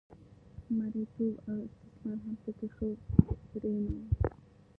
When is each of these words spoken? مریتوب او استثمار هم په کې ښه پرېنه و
مریتوب 0.77 1.33
او 1.49 1.55
استثمار 1.67 2.17
هم 2.23 2.35
په 2.43 2.51
کې 2.57 2.67
ښه 2.75 2.87
پرېنه 3.49 3.91
و 3.97 4.01